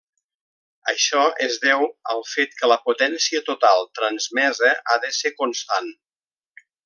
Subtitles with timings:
[0.93, 5.93] Això es deu al fet que la potència total transmesa ha de ser constant.